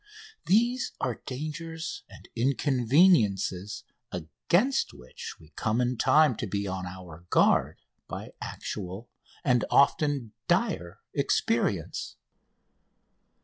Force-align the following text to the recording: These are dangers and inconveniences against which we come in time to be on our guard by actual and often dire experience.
These 0.47 0.93
are 0.99 1.21
dangers 1.27 2.01
and 2.09 2.27
inconveniences 2.35 3.83
against 4.11 4.95
which 4.95 5.35
we 5.39 5.49
come 5.49 5.79
in 5.79 5.95
time 5.95 6.35
to 6.37 6.47
be 6.47 6.65
on 6.65 6.87
our 6.87 7.27
guard 7.29 7.77
by 8.07 8.31
actual 8.41 9.11
and 9.43 9.63
often 9.69 10.33
dire 10.47 11.01
experience. 11.13 12.15